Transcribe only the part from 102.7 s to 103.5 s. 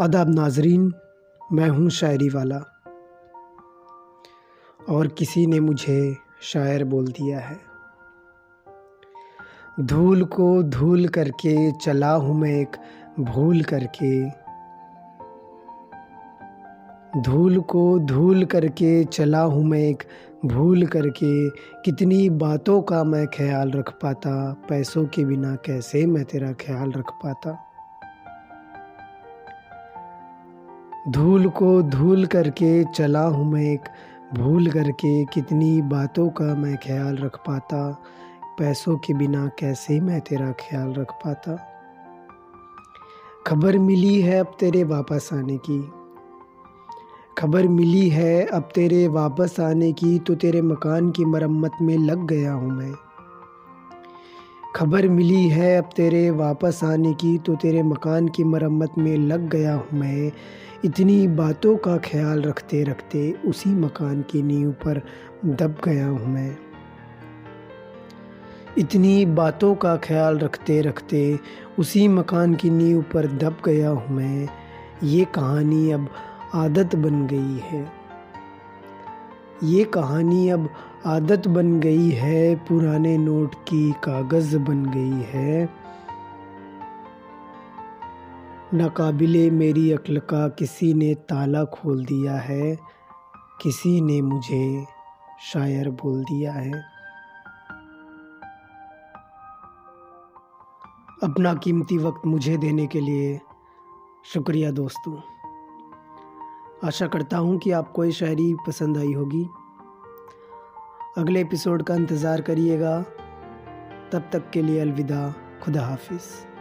के लिए